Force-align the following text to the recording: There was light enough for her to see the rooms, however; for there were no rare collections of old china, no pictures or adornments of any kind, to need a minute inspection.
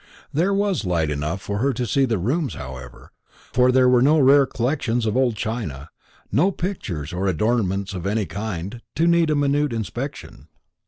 There 0.33 0.51
was 0.51 0.83
light 0.83 1.11
enough 1.11 1.43
for 1.43 1.59
her 1.59 1.73
to 1.73 1.85
see 1.85 2.05
the 2.05 2.17
rooms, 2.17 2.55
however; 2.55 3.11
for 3.53 3.71
there 3.71 3.87
were 3.87 4.01
no 4.01 4.17
rare 4.17 4.47
collections 4.47 5.05
of 5.05 5.15
old 5.15 5.35
china, 5.35 5.89
no 6.31 6.51
pictures 6.51 7.13
or 7.13 7.27
adornments 7.27 7.93
of 7.93 8.07
any 8.07 8.25
kind, 8.25 8.81
to 8.95 9.05
need 9.05 9.29
a 9.29 9.35
minute 9.35 9.71
inspection. 9.71 10.47